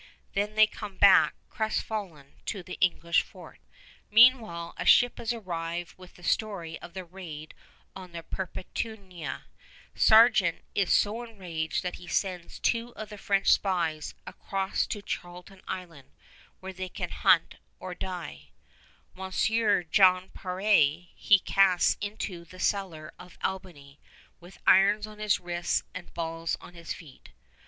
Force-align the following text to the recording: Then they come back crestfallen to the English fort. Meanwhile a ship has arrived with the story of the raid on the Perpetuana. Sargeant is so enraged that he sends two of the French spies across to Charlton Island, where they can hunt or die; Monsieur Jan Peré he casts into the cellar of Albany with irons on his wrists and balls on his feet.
Then 0.33 0.55
they 0.55 0.65
come 0.65 0.97
back 0.97 1.35
crestfallen 1.51 2.33
to 2.47 2.63
the 2.63 2.79
English 2.81 3.21
fort. 3.21 3.59
Meanwhile 4.09 4.73
a 4.75 4.83
ship 4.83 5.19
has 5.19 5.31
arrived 5.31 5.95
with 5.95 6.15
the 6.15 6.23
story 6.23 6.81
of 6.81 6.95
the 6.95 7.05
raid 7.05 7.53
on 7.95 8.11
the 8.11 8.23
Perpetuana. 8.23 9.43
Sargeant 9.93 10.63
is 10.73 10.91
so 10.91 11.21
enraged 11.23 11.83
that 11.83 11.97
he 11.97 12.07
sends 12.07 12.57
two 12.57 12.95
of 12.95 13.09
the 13.09 13.17
French 13.19 13.51
spies 13.51 14.15
across 14.25 14.87
to 14.87 15.03
Charlton 15.03 15.61
Island, 15.67 16.09
where 16.61 16.73
they 16.73 16.89
can 16.89 17.11
hunt 17.11 17.57
or 17.79 17.93
die; 17.93 18.49
Monsieur 19.13 19.83
Jan 19.83 20.31
Peré 20.35 21.09
he 21.15 21.37
casts 21.37 21.95
into 22.01 22.43
the 22.43 22.59
cellar 22.59 23.13
of 23.19 23.37
Albany 23.43 23.99
with 24.39 24.57
irons 24.65 25.05
on 25.05 25.19
his 25.19 25.39
wrists 25.39 25.83
and 25.93 26.11
balls 26.15 26.57
on 26.59 26.73
his 26.73 26.91
feet. 26.91 27.29